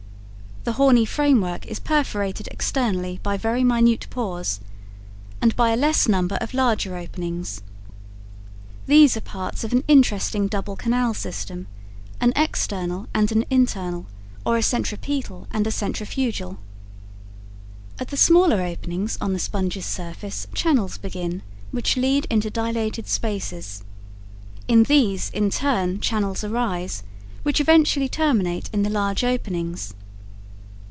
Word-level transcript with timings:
The 0.63 0.73
horny 0.73 1.05
framework 1.05 1.65
is 1.65 1.79
perforated 1.79 2.47
externally 2.51 3.19
by 3.23 3.35
very 3.35 3.63
minute 3.63 4.05
pores, 4.11 4.59
and 5.41 5.55
by 5.55 5.71
a 5.71 5.75
less 5.75 6.07
number 6.07 6.35
of 6.39 6.53
larger 6.53 6.95
openings. 6.95 7.63
These 8.85 9.17
are 9.17 9.21
parts 9.21 9.63
of 9.63 9.71
an 9.73 9.83
interesting 9.87 10.47
double 10.47 10.75
canal 10.75 11.15
system, 11.15 11.65
an 12.19 12.31
external 12.35 13.07
and 13.11 13.31
an 13.31 13.43
internal, 13.49 14.05
or 14.45 14.55
a 14.55 14.61
centripetal 14.61 15.47
and 15.49 15.65
a 15.65 15.71
centrifugal. 15.71 16.59
At 17.97 18.09
the 18.09 18.15
smaller 18.17 18.61
openings 18.61 19.17
on 19.19 19.33
the 19.33 19.39
sponge's 19.39 19.87
surface 19.87 20.45
channels 20.53 20.99
begin, 20.99 21.41
which 21.71 21.97
lead 21.97 22.27
into 22.29 22.51
dilated 22.51 23.07
spaces. 23.07 23.83
In 24.67 24.83
these, 24.83 25.31
in 25.31 25.49
turn, 25.49 26.01
channels 26.01 26.43
arise, 26.43 27.01
which 27.41 27.59
eventually 27.59 28.07
terminate 28.07 28.69
in 28.71 28.83
the 28.83 28.91
large 28.91 29.23
openings. 29.23 29.95